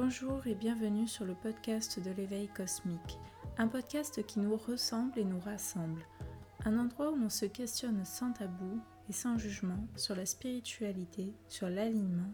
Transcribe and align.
Bonjour 0.00 0.46
et 0.46 0.54
bienvenue 0.54 1.08
sur 1.08 1.24
le 1.24 1.34
podcast 1.34 1.98
de 1.98 2.12
l'éveil 2.12 2.46
cosmique, 2.46 3.18
un 3.56 3.66
podcast 3.66 4.24
qui 4.24 4.38
nous 4.38 4.56
ressemble 4.56 5.18
et 5.18 5.24
nous 5.24 5.40
rassemble, 5.40 6.06
un 6.64 6.78
endroit 6.78 7.10
où 7.10 7.16
l'on 7.16 7.28
se 7.28 7.46
questionne 7.46 8.04
sans 8.04 8.32
tabou 8.32 8.80
et 9.10 9.12
sans 9.12 9.38
jugement 9.38 9.88
sur 9.96 10.14
la 10.14 10.24
spiritualité, 10.24 11.34
sur 11.48 11.68
l'alignement, 11.68 12.32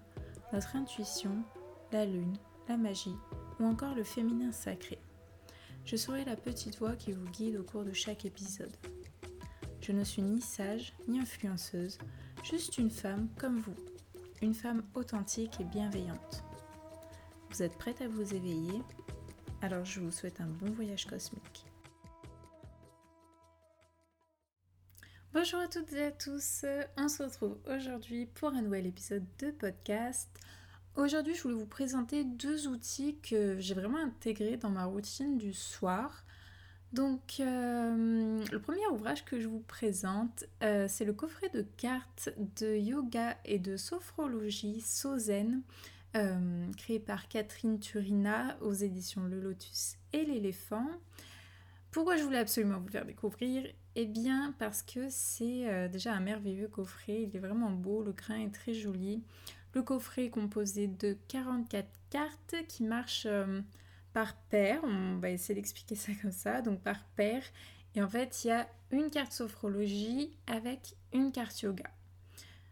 notre 0.52 0.76
intuition, 0.76 1.42
la 1.90 2.04
lune, 2.04 2.36
la 2.68 2.76
magie 2.76 3.16
ou 3.58 3.64
encore 3.64 3.94
le 3.94 4.04
féminin 4.04 4.52
sacré. 4.52 4.98
Je 5.86 5.96
serai 5.96 6.26
la 6.26 6.36
petite 6.36 6.78
voix 6.78 6.96
qui 6.96 7.12
vous 7.12 7.30
guide 7.30 7.56
au 7.56 7.64
cours 7.64 7.84
de 7.84 7.94
chaque 7.94 8.26
épisode. 8.26 8.76
Je 9.80 9.92
ne 9.92 10.04
suis 10.04 10.20
ni 10.20 10.42
sage 10.42 10.92
ni 11.08 11.18
influenceuse, 11.18 11.96
juste 12.42 12.76
une 12.76 12.90
femme 12.90 13.30
comme 13.38 13.58
vous, 13.58 13.76
une 14.42 14.54
femme 14.54 14.82
authentique 14.94 15.58
et 15.60 15.64
bienveillante. 15.64 16.44
Vous 17.54 17.62
êtes 17.62 17.78
prête 17.78 18.00
à 18.00 18.08
vous 18.08 18.34
éveiller? 18.34 18.82
Alors 19.62 19.84
je 19.84 20.00
vous 20.00 20.10
souhaite 20.10 20.40
un 20.40 20.48
bon 20.48 20.72
voyage 20.72 21.06
cosmique. 21.06 21.64
Bonjour 25.32 25.60
à 25.60 25.68
toutes 25.68 25.92
et 25.92 26.06
à 26.06 26.10
tous, 26.10 26.64
on 26.96 27.08
se 27.08 27.22
retrouve 27.22 27.56
aujourd'hui 27.72 28.26
pour 28.26 28.48
un 28.48 28.62
nouvel 28.62 28.88
épisode 28.88 29.22
de 29.38 29.52
podcast. 29.52 30.28
Aujourd'hui 30.96 31.36
je 31.36 31.42
voulais 31.44 31.54
vous 31.54 31.64
présenter 31.64 32.24
deux 32.24 32.66
outils 32.66 33.18
que 33.22 33.56
j'ai 33.60 33.74
vraiment 33.74 33.98
intégrés 33.98 34.56
dans 34.56 34.70
ma 34.70 34.86
routine 34.86 35.38
du 35.38 35.52
soir. 35.52 36.24
Donc, 36.92 37.36
euh, 37.38 38.44
le 38.50 38.60
premier 38.60 38.86
ouvrage 38.88 39.24
que 39.24 39.38
je 39.38 39.46
vous 39.46 39.60
présente, 39.60 40.44
euh, 40.64 40.86
c'est 40.88 41.04
le 41.04 41.12
coffret 41.12 41.50
de 41.50 41.62
cartes 41.76 42.30
de 42.56 42.74
yoga 42.76 43.36
et 43.44 43.60
de 43.60 43.76
sophrologie 43.76 44.80
Sozen 44.80 45.62
euh, 46.16 46.70
créé 46.76 47.00
par 47.00 47.28
Catherine 47.28 47.78
Turina 47.78 48.56
aux 48.60 48.72
éditions 48.72 49.24
Le 49.24 49.40
Lotus 49.40 49.96
et 50.12 50.24
l'éléphant. 50.24 50.86
Pourquoi 51.90 52.16
je 52.16 52.22
voulais 52.22 52.38
absolument 52.38 52.78
vous 52.78 52.86
le 52.86 52.92
faire 52.92 53.04
découvrir? 53.04 53.66
Eh 53.96 54.06
bien 54.06 54.54
parce 54.58 54.82
que 54.82 55.08
c'est 55.08 55.68
euh, 55.68 55.88
déjà 55.88 56.12
un 56.12 56.20
merveilleux 56.20 56.68
coffret, 56.68 57.22
il 57.22 57.36
est 57.36 57.40
vraiment 57.40 57.70
beau, 57.70 58.02
le 58.02 58.12
grain 58.12 58.40
est 58.40 58.54
très 58.54 58.74
joli. 58.74 59.22
Le 59.74 59.82
coffret 59.82 60.26
est 60.26 60.30
composé 60.30 60.88
de 60.88 61.16
44 61.28 61.88
cartes 62.10 62.54
qui 62.68 62.84
marchent 62.84 63.26
euh, 63.26 63.60
par 64.12 64.36
paire, 64.36 64.80
on 64.84 65.18
va 65.18 65.30
essayer 65.30 65.54
d'expliquer 65.54 65.94
ça 65.94 66.12
comme 66.20 66.32
ça, 66.32 66.62
donc 66.62 66.80
par 66.80 67.04
paire. 67.16 67.42
Et 67.94 68.02
en 68.02 68.08
fait, 68.08 68.44
il 68.44 68.48
y 68.48 68.50
a 68.50 68.68
une 68.90 69.10
carte 69.10 69.32
sophrologie 69.32 70.36
avec 70.46 70.96
une 71.12 71.32
carte 71.32 71.60
yoga. 71.62 71.90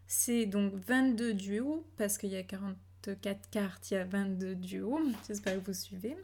C'est 0.07 0.45
donc 0.45 0.73
22 0.73 1.33
duos 1.33 1.85
parce 1.97 2.17
qu'il 2.17 2.29
y 2.29 2.37
a 2.37 2.43
40 2.43 2.75
4 3.11 3.49
cartes, 3.49 3.91
il 3.91 3.95
y 3.95 3.97
a 3.97 4.05
22 4.05 4.55
duos. 4.55 4.99
J'espère 5.27 5.55
que 5.55 5.65
vous 5.65 5.73
suivez. 5.73 6.15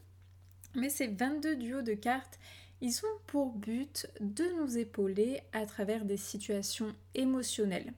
Mais 0.76 0.90
ces 0.90 1.08
22 1.08 1.56
duos 1.56 1.82
de 1.82 1.94
cartes, 1.94 2.40
ils 2.82 3.00
ont 3.06 3.20
pour 3.28 3.52
but 3.54 4.08
de 4.22 4.46
nous 4.60 4.78
épauler 4.78 5.42
à 5.52 5.66
travers 5.66 6.06
des 6.06 6.18
situations 6.18 6.96
émotionnelles. 7.16 7.94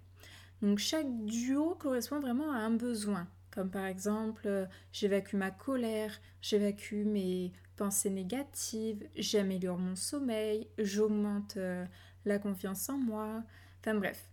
Donc 0.62 0.80
chaque 0.80 1.26
duo 1.26 1.76
correspond 1.76 2.20
vraiment 2.20 2.52
à 2.52 2.58
un 2.58 2.72
besoin, 2.72 3.28
comme 3.52 3.70
par 3.70 3.86
exemple 3.86 4.44
euh, 4.46 4.66
j'évacue 4.92 5.36
ma 5.36 5.52
colère, 5.52 6.20
j'évacue 6.42 7.04
mes 7.04 7.52
pensées 7.78 8.12
négatives, 8.12 9.08
j'améliore 9.16 9.80
mon 9.80 9.96
sommeil, 9.96 10.68
j'augmente 10.78 11.58
euh, 11.58 11.86
la 12.26 12.38
confiance 12.38 12.90
en 12.90 12.98
moi. 12.98 13.44
Enfin 13.80 13.96
bref, 13.96 14.30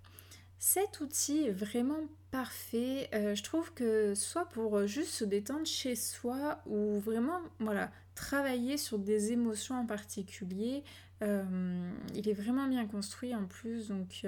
cet 0.59 1.01
outil 1.01 1.45
est 1.45 1.53
vraiment 1.53 2.09
parfait. 2.31 3.09
Euh, 3.15 3.35
je 3.35 3.43
trouve 3.43 3.73
que 3.73 4.15
soit 4.15 4.47
pour 4.47 4.77
euh, 4.77 4.87
juste 4.87 5.11
se 5.11 5.25
détendre 5.25 5.67
chez 5.67 5.95
soi 5.95 6.61
ou 6.67 6.99
vraiment 6.99 7.41
voilà, 7.61 7.91
travailler 8.15 8.77
sur 8.77 8.99
des 8.99 9.33
émotions 9.33 9.77
en 9.77 9.87
particulier, 9.87 10.83
euh, 11.23 11.91
il 12.15 12.29
est 12.29 12.35
vraiment 12.35 12.67
bien 12.67 12.87
construit 12.87 13.35
en 13.35 13.47
plus. 13.47 13.89
Donc 13.89 14.27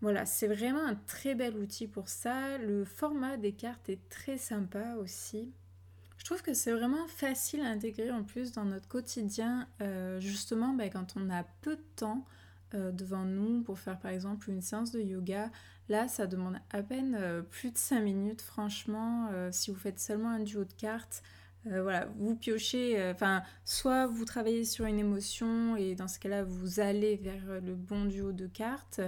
voilà, 0.00 0.26
c'est 0.26 0.46
vraiment 0.46 0.86
un 0.86 0.94
très 0.94 1.34
bel 1.34 1.56
outil 1.56 1.88
pour 1.88 2.08
ça. 2.08 2.56
Le 2.58 2.84
format 2.84 3.36
des 3.36 3.52
cartes 3.52 3.88
est 3.88 4.08
très 4.08 4.38
sympa 4.38 4.94
aussi. 4.94 5.52
Je 6.18 6.24
trouve 6.24 6.42
que 6.42 6.54
c'est 6.54 6.72
vraiment 6.72 7.06
facile 7.06 7.60
à 7.60 7.68
intégrer 7.68 8.10
en 8.10 8.22
plus 8.22 8.52
dans 8.52 8.64
notre 8.64 8.88
quotidien, 8.88 9.68
justement 10.20 10.72
ben, 10.72 10.88
quand 10.90 11.14
on 11.16 11.30
a 11.30 11.44
peu 11.62 11.76
de 11.76 11.84
temps. 11.96 12.24
Euh, 12.74 12.92
devant 12.92 13.24
nous 13.24 13.62
pour 13.62 13.78
faire 13.78 13.98
par 13.98 14.10
exemple 14.10 14.50
une 14.50 14.60
séance 14.60 14.92
de 14.92 15.00
yoga. 15.00 15.50
Là, 15.88 16.06
ça 16.06 16.26
demande 16.26 16.58
à 16.68 16.82
peine 16.82 17.16
euh, 17.18 17.40
plus 17.40 17.70
de 17.70 17.78
5 17.78 18.02
minutes, 18.02 18.42
franchement. 18.42 19.30
Euh, 19.32 19.48
si 19.50 19.70
vous 19.70 19.78
faites 19.78 19.98
seulement 19.98 20.28
un 20.28 20.40
duo 20.40 20.64
de 20.64 20.72
cartes, 20.74 21.22
voilà, 21.64 22.08
vous 22.16 22.34
piochez, 22.34 23.10
enfin, 23.10 23.42
soit 23.64 24.06
vous 24.06 24.24
travaillez 24.24 24.64
sur 24.64 24.86
une 24.86 24.98
émotion 24.98 25.76
et 25.76 25.94
dans 25.94 26.08
ce 26.08 26.18
cas-là, 26.18 26.42
vous 26.42 26.80
allez 26.80 27.16
vers 27.16 27.60
le 27.60 27.74
bon 27.74 28.06
duo 28.06 28.32
de 28.32 28.46
cartes, 28.46 29.02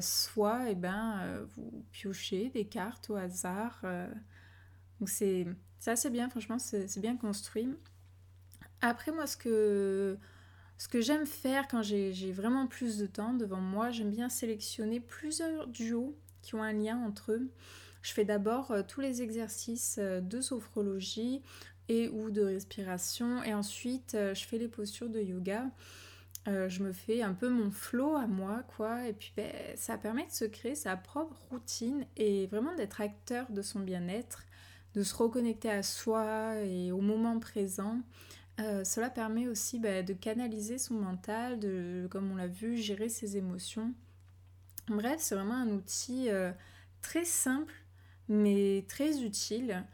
soit, 0.00 0.68
eh 0.68 0.74
ben, 0.74 1.46
vous 1.54 1.86
piochez 1.90 2.50
des 2.50 2.66
cartes 2.66 3.08
au 3.08 3.16
hasard. 3.16 3.80
donc 5.00 5.08
c'est 5.08 5.46
assez 5.86 6.10
bien, 6.10 6.28
franchement, 6.28 6.58
c'est 6.58 7.00
bien 7.00 7.16
construit. 7.16 7.74
Après, 8.82 9.10
moi, 9.10 9.26
ce 9.26 9.38
que 9.38 10.18
ce 10.78 10.88
que 10.88 11.00
j'aime 11.00 11.26
faire 11.26 11.68
quand 11.68 11.82
j'ai 11.82 12.32
vraiment 12.32 12.66
plus 12.66 12.98
de 12.98 13.06
temps 13.06 13.34
devant 13.34 13.60
moi, 13.60 13.90
j'aime 13.90 14.10
bien 14.10 14.28
sélectionner 14.28 15.00
plusieurs 15.00 15.66
duos 15.68 16.16
qui 16.42 16.54
ont 16.54 16.62
un 16.62 16.72
lien 16.72 16.98
entre 16.98 17.32
eux. 17.32 17.50
Je 18.02 18.12
fais 18.12 18.24
d'abord 18.24 18.72
euh, 18.72 18.82
tous 18.86 19.00
les 19.00 19.22
exercices 19.22 19.96
euh, 19.98 20.20
de 20.20 20.40
sophrologie 20.40 21.40
et 21.88 22.08
ou 22.08 22.30
de 22.30 22.42
respiration 22.42 23.42
et 23.44 23.54
ensuite 23.54 24.14
euh, 24.14 24.34
je 24.34 24.44
fais 24.44 24.58
les 24.58 24.68
postures 24.68 25.08
de 25.08 25.20
yoga. 25.20 25.64
je 26.46 26.82
me 26.82 26.92
fais 26.92 27.22
un 27.22 27.34
peu 27.34 27.48
mon 27.48 27.70
flow 27.70 28.16
à 28.16 28.26
moi 28.26 28.64
quoi 28.76 29.06
et 29.06 29.12
puis 29.12 29.32
ben, 29.36 29.52
ça 29.76 29.96
permet 29.96 30.26
de 30.26 30.32
se 30.32 30.44
créer 30.44 30.74
sa 30.74 30.96
propre 30.96 31.36
routine 31.50 32.04
et 32.16 32.48
vraiment 32.48 32.74
d'être 32.74 33.00
acteur 33.00 33.46
de 33.50 33.62
son 33.62 33.80
bien-être, 33.80 34.42
de 34.94 35.04
se 35.04 35.14
reconnecter 35.14 35.70
à 35.70 35.84
soi 35.84 36.56
et 36.64 36.90
au 36.90 37.00
moment 37.00 37.38
présent. 37.38 38.00
Euh, 38.60 38.84
cela 38.84 39.10
permet 39.10 39.48
aussi 39.48 39.78
bah, 39.78 40.02
de 40.02 40.12
canaliser 40.12 40.78
son 40.78 40.94
mental, 40.94 41.58
de, 41.58 42.06
comme 42.10 42.30
on 42.30 42.36
l'a 42.36 42.46
vu, 42.46 42.76
gérer 42.76 43.08
ses 43.08 43.36
émotions. 43.36 43.94
Bref, 44.88 45.16
c'est 45.20 45.34
vraiment 45.34 45.54
un 45.54 45.68
outil 45.68 46.28
euh, 46.28 46.52
très 47.00 47.24
simple, 47.24 47.74
mais 48.28 48.84
très 48.88 49.22
utile. 49.22 49.84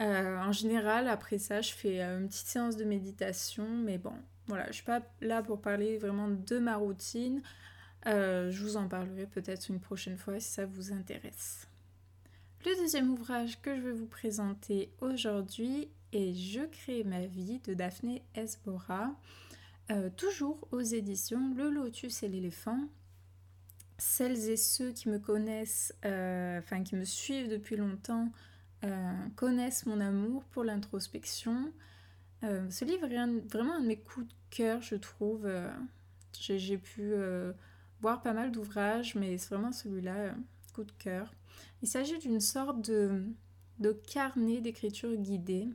Euh, 0.00 0.38
en 0.38 0.52
général, 0.52 1.08
après 1.08 1.38
ça, 1.38 1.60
je 1.60 1.72
fais 1.72 2.00
une 2.00 2.28
petite 2.28 2.46
séance 2.46 2.76
de 2.76 2.84
méditation, 2.84 3.66
mais 3.68 3.98
bon, 3.98 4.14
voilà, 4.46 4.64
je 4.64 4.68
ne 4.68 4.74
suis 4.74 4.84
pas 4.84 5.02
là 5.20 5.42
pour 5.42 5.60
parler 5.60 5.98
vraiment 5.98 6.28
de 6.28 6.58
ma 6.58 6.76
routine. 6.76 7.42
je 8.04 8.62
vous 8.62 8.76
en 8.76 8.88
parlerai 8.88 9.26
peut-être 9.26 9.68
une 9.68 9.80
prochaine 9.80 10.16
fois 10.16 10.38
si 10.40 10.48
ça 10.48 10.66
vous 10.66 10.92
intéresse. 10.92 11.66
Le 12.64 12.74
deuxième 12.76 13.10
ouvrage 13.10 13.60
que 13.62 13.76
je 13.76 13.80
vais 13.80 13.92
vous 13.92 14.06
présenter 14.06 14.90
aujourd'hui 15.00 15.88
et 16.16 16.34
Je 16.34 16.62
crée 16.62 17.04
ma 17.04 17.26
vie 17.26 17.60
de 17.66 17.74
Daphné 17.74 18.22
Esbora, 18.34 19.14
euh, 19.90 20.08
toujours 20.16 20.66
aux 20.72 20.80
éditions 20.80 21.54
Le 21.54 21.68
Lotus 21.68 22.22
et 22.22 22.28
l'éléphant. 22.28 22.88
Celles 23.98 24.48
et 24.48 24.56
ceux 24.56 24.92
qui 24.92 25.10
me 25.10 25.18
connaissent, 25.18 25.94
euh, 26.06 26.58
enfin 26.58 26.82
qui 26.82 26.96
me 26.96 27.04
suivent 27.04 27.50
depuis 27.50 27.76
longtemps, 27.76 28.30
euh, 28.84 29.12
connaissent 29.36 29.84
mon 29.84 30.00
amour 30.00 30.42
pour 30.44 30.64
l'introspection. 30.64 31.70
ce 32.42 32.84
livre 32.84 33.10
est 33.10 33.48
vraiment 33.50 33.74
un 33.74 33.80
de 33.80 33.86
mes 33.86 33.98
coups 33.98 34.26
de 34.26 34.34
cœur, 34.48 34.80
je 34.80 34.94
trouve. 34.94 35.46
J'ai 36.32 36.78
pu 36.78 37.12
voir 38.00 38.22
pas 38.22 38.32
mal 38.32 38.52
d'ouvrages, 38.52 39.16
mais 39.16 39.36
c'est 39.36 39.54
vraiment 39.54 39.72
celui-là, 39.72 40.34
coup 40.72 40.84
de 40.84 40.92
cœur. 40.92 41.34
Il 41.82 41.88
s'agit 41.88 42.18
d'une 42.18 42.40
sorte 42.40 42.80
de, 42.88 43.22
de 43.80 43.92
carnet 43.92 44.62
d'écriture 44.62 45.14
guidée 45.16 45.68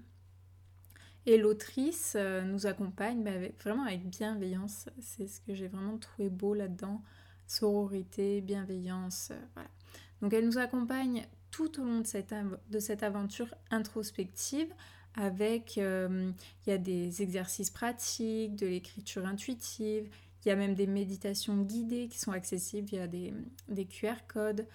et 1.26 1.38
l'autrice 1.38 2.14
euh, 2.16 2.42
nous 2.42 2.66
accompagne 2.66 3.24
bah, 3.24 3.32
vraiment 3.64 3.84
avec 3.84 4.10
bienveillance. 4.10 4.90
C'est 5.00 5.28
ce 5.28 5.40
que 5.42 5.54
j'ai 5.54 5.68
vraiment 5.68 5.98
trouvé 5.98 6.30
beau 6.30 6.54
là-dedans. 6.54 7.02
Sororité, 7.48 8.42
bienveillance, 8.42 9.30
euh, 9.32 9.40
voilà. 9.54 9.70
Donc 10.22 10.34
elle 10.34 10.46
nous 10.46 10.58
accompagne 10.58 11.28
tout 11.52 11.80
au 11.80 11.84
long 11.84 12.00
de 12.00 12.08
cette, 12.08 12.34
de 12.70 12.80
cette 12.80 13.04
aventure 13.04 13.54
introspective 13.72 14.74
avec, 15.16 15.78
euh, 15.78 16.32
il 16.66 16.70
y 16.70 16.74
a 16.74 16.78
des 16.78 17.22
exercices 17.22 17.70
pratiques, 17.70 18.56
de 18.56 18.68
l'écriture 18.68 19.26
intuitive, 19.26 20.10
il 20.46 20.48
y 20.48 20.52
a 20.52 20.56
même 20.56 20.74
des 20.74 20.88
méditations 20.88 21.58
guidées 21.62 22.08
qui 22.08 22.18
sont 22.18 22.32
accessibles 22.32 22.88
via 22.88 23.08
des, 23.08 23.34
des 23.68 23.86
QR 23.86 24.16
codes. 24.28 24.66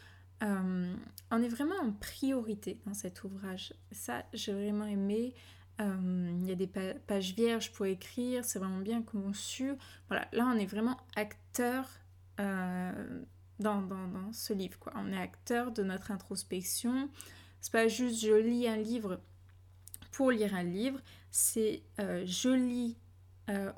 on 0.43 1.43
est 1.43 1.49
vraiment 1.49 1.75
en 1.83 1.93
priorité 1.93 2.79
dans 2.85 2.95
cet 2.95 3.25
ouvrage. 3.25 3.73
Ça, 3.91 4.27
j'ai 4.35 4.53
vraiment 4.53 4.85
aimé. 4.85 5.33
Euh, 5.81 6.31
il 6.41 6.47
y 6.47 6.53
a 6.53 6.55
des 6.55 6.67
pages 6.67 7.35
vierges 7.35 7.73
pour 7.73 7.87
écrire, 7.87 8.45
c'est 8.45 8.59
vraiment 8.59 8.81
bien 8.81 9.03
conçu. 9.03 9.73
Voilà, 10.09 10.27
là 10.33 10.51
on 10.53 10.59
est 10.59 10.67
vraiment 10.67 10.97
acteur 11.17 11.89
euh, 12.41 13.23
dans, 13.59 13.83
ce 14.33 14.53
livre. 14.53 14.79
Quoi. 14.79 14.93
On 14.97 15.13
est 15.13 15.21
acteur 15.21 15.73
de 15.73 15.83
notre 15.83 16.11
introspection. 16.11 17.11
C'est 17.61 17.73
pas 17.73 17.89
juste 17.89 18.21
je 18.21 18.33
lis 18.33 18.69
un 18.69 18.77
livre 18.77 19.21
pour 20.13 20.31
lire 20.31 20.55
un 20.55 20.63
livre, 20.63 21.01
c'est 21.31 21.83
je 21.99 22.49
lis 22.49 22.97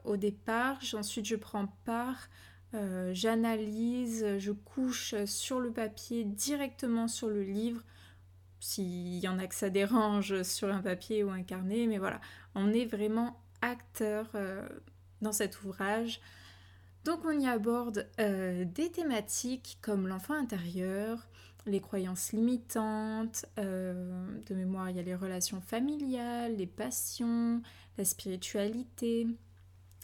au 0.05 0.17
départ, 0.17 0.79
ensuite 0.94 1.27
je 1.27 1.35
prends 1.35 1.67
part, 1.85 2.29
j'analyse, 2.73 4.39
je 4.39 4.53
couche 4.53 5.17
sur 5.25 5.59
le 5.59 5.73
papier 5.73 6.23
directement 6.25 7.09
sur 7.09 7.29
le 7.29 7.43
livre 7.43 7.83
s'il 8.60 9.19
y 9.19 9.28
en 9.28 9.38
a 9.38 9.46
que 9.46 9.55
ça 9.55 9.70
dérange 9.70 10.43
sur 10.43 10.72
un 10.72 10.82
papier 10.82 11.25
ou 11.25 11.31
un 11.31 11.43
carnet, 11.43 11.87
mais 11.87 11.99
voilà, 11.99 12.20
on 12.55 12.72
est 12.72 12.87
vraiment 12.87 13.40
acteur 13.62 14.28
euh, 14.34 14.66
dans 15.20 15.32
cet 15.32 15.62
ouvrage. 15.62 16.20
Donc 17.05 17.20
on 17.25 17.38
y 17.38 17.46
aborde 17.46 18.08
euh, 18.20 18.64
des 18.64 18.90
thématiques 18.90 19.78
comme 19.81 20.06
l'enfant 20.08 20.34
intérieur, 20.34 21.28
les 21.66 21.81
croyances 21.81 22.32
limitantes, 22.32 23.46
euh, 23.58 24.26
de 24.49 24.55
mémoire 24.55 24.90
il 24.90 24.96
y 24.96 25.00
a 25.00 25.02
les 25.02 25.14
relations 25.14 25.60
familiales, 25.60 26.56
les 26.56 26.66
passions, 26.66 27.62
la 27.96 28.05
spiritualité, 28.05 29.26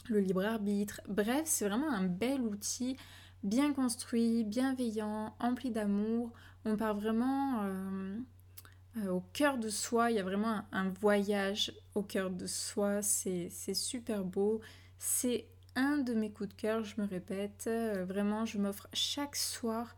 le 0.09 0.21
libre 0.21 0.45
arbitre. 0.45 1.01
Bref, 1.09 1.43
c'est 1.45 1.69
vraiment 1.69 1.91
un 1.91 2.05
bel 2.05 2.41
outil, 2.41 2.97
bien 3.43 3.73
construit, 3.73 4.45
bienveillant, 4.45 5.35
empli 5.41 5.71
d'amour. 5.71 6.33
On 6.65 6.77
part 6.77 6.95
vraiment 6.95 7.65
euh, 8.99 9.09
au 9.11 9.23
cœur 9.33 9.59
de 9.59 9.69
soi. 9.69 10.11
Il 10.11 10.17
y 10.17 10.21
a 10.21 10.23
vraiment 10.23 10.63
un, 10.73 10.91
voyage 10.91 11.73
au 11.95 12.03
cœur 12.03 12.31
de 12.31 12.47
soi. 12.47 13.03
C'est 13.03 13.51
super 13.75 14.25
beau. 14.25 14.61
C'est 14.99 15.47
un 15.75 15.99
de 15.99 16.15
mes 16.15 16.31
coups 16.31 16.51
de 16.51 16.55
cœur, 16.55 16.85
je 16.85 17.01
me 17.01 17.07
répète. 17.07 17.65
Euh, 17.67 18.05
vraiment, 18.05 18.47
je 18.47 18.59
m'offre 18.59 18.89
chaque 18.93 19.37
soir 19.37 19.97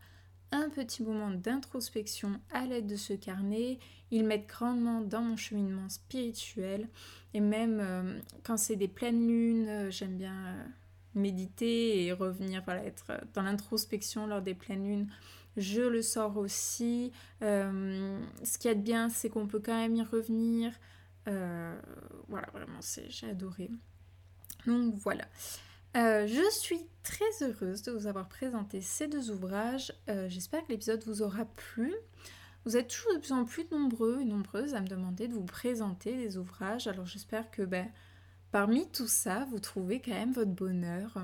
un 0.51 0.69
petit 0.69 1.03
moment 1.03 1.29
d'introspection 1.29 2.39
à 2.51 2.65
l'aide 2.65 2.87
de 2.87 2.95
ce 2.95 3.13
carnet. 3.13 3.79
Il 4.09 4.25
m'aide 4.25 4.47
grandement 4.47 5.01
dans 5.01 5.21
mon 5.21 5.37
cheminement 5.37 5.89
spirituel. 5.89 6.87
Et 7.33 7.41
même 7.41 7.79
euh, 7.81 8.19
quand 8.43 8.57
c'est 8.57 8.77
des 8.77 8.87
pleines 8.87 9.27
lunes, 9.27 9.91
j'aime 9.91 10.17
bien 10.17 10.55
méditer 11.13 12.05
et 12.05 12.13
revenir, 12.13 12.63
voilà, 12.63 12.83
être 12.85 13.11
dans 13.33 13.41
l'introspection 13.41 14.27
lors 14.27 14.41
des 14.41 14.53
pleines 14.53 14.87
lunes 14.87 15.07
je 15.57 15.81
le 15.81 16.01
sors 16.01 16.37
aussi. 16.37 17.11
Euh, 17.41 18.19
ce 18.43 18.57
qui 18.57 18.67
est 18.67 18.75
bien, 18.75 19.09
c'est 19.09 19.29
qu'on 19.29 19.47
peut 19.47 19.59
quand 19.59 19.75
même 19.75 19.95
y 19.95 20.03
revenir. 20.03 20.71
Euh, 21.27 21.77
voilà, 22.27 22.47
vraiment, 22.53 22.79
j'ai 23.09 23.29
adoré. 23.29 23.69
Donc 24.65 24.95
voilà. 24.95 25.25
Euh, 25.95 26.27
je 26.27 26.49
suis 26.51 26.81
très 27.03 27.25
heureuse 27.41 27.81
de 27.81 27.91
vous 27.91 28.07
avoir 28.07 28.29
présenté 28.29 28.81
ces 28.81 29.07
deux 29.07 29.31
ouvrages. 29.31 29.91
J'espère 30.27 30.63
que 30.65 30.71
l'épisode 30.71 31.03
vous 31.05 31.21
aura 31.21 31.45
plu. 31.45 31.93
Vous 32.65 32.75
êtes 32.75 32.89
toujours 32.89 33.13
de 33.13 33.19
plus 33.19 33.31
en 33.31 33.45
plus 33.45 33.65
nombreux 33.71 34.19
et 34.21 34.25
nombreuses 34.25 34.75
à 34.75 34.81
me 34.81 34.87
demander 34.87 35.27
de 35.27 35.33
vous 35.33 35.45
présenter 35.45 36.15
des 36.15 36.37
ouvrages. 36.37 36.87
Alors 36.87 37.05
j'espère 37.05 37.49
que 37.49 37.61
ben, 37.61 37.89
parmi 38.51 38.89
tout 38.91 39.07
ça, 39.07 39.47
vous 39.49 39.59
trouvez 39.59 40.01
quand 40.01 40.11
même 40.11 40.33
votre 40.33 40.51
bonheur. 40.51 41.17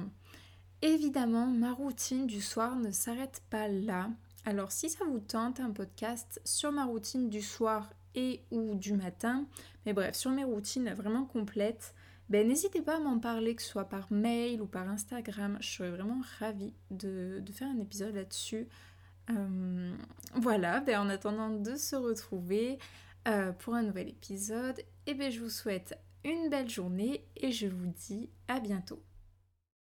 Évidemment, 0.85 1.47
ma 1.47 1.71
routine 1.71 2.27
du 2.27 2.41
soir 2.41 2.75
ne 2.75 2.91
s'arrête 2.91 3.41
pas 3.49 3.69
là. 3.69 4.09
Alors 4.43 4.73
si 4.73 4.89
ça 4.89 5.05
vous 5.05 5.21
tente 5.21 5.61
un 5.61 5.71
podcast 5.71 6.41
sur 6.43 6.73
ma 6.73 6.83
routine 6.83 7.29
du 7.29 7.41
soir 7.41 7.93
et 8.15 8.41
ou 8.51 8.75
du 8.75 8.91
matin, 8.91 9.45
mais 9.85 9.93
bref, 9.93 10.13
sur 10.13 10.31
mes 10.31 10.43
routines 10.43 10.93
vraiment 10.93 11.23
complètes, 11.23 11.95
ben, 12.27 12.45
n'hésitez 12.45 12.81
pas 12.81 12.97
à 12.97 12.99
m'en 12.99 13.17
parler, 13.17 13.55
que 13.55 13.61
ce 13.61 13.69
soit 13.69 13.87
par 13.87 14.11
mail 14.11 14.61
ou 14.61 14.65
par 14.65 14.89
Instagram. 14.89 15.57
Je 15.61 15.69
serais 15.69 15.89
vraiment 15.89 16.19
ravie 16.39 16.73
de, 16.91 17.41
faire 17.53 17.69
un 17.69 17.79
épisode 17.79 18.15
là-dessus. 18.15 18.67
Euh, 19.29 19.95
voilà, 20.35 20.81
ben, 20.81 20.99
en 20.99 21.07
attendant 21.07 21.49
de 21.49 21.77
se 21.77 21.95
retrouver 21.95 22.77
euh, 23.29 23.53
pour 23.53 23.75
un 23.75 23.83
nouvel 23.83 24.09
épisode, 24.09 24.79
et 24.79 25.11
eh 25.11 25.13
ben, 25.13 25.31
je 25.31 25.39
vous 25.39 25.49
souhaite 25.49 25.97
une 26.25 26.49
belle 26.49 26.69
journée 26.69 27.25
et 27.37 27.53
je 27.53 27.67
vous 27.67 27.87
dis 27.87 28.29
à 28.49 28.59
bientôt. 28.59 29.01